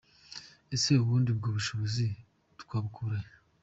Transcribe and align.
Ese 0.75 0.89
ubundi 1.03 1.27
ubwo 1.31 1.47
bushobozi 1.55 2.05
twabukura 2.61 3.17
he?”. 3.25 3.31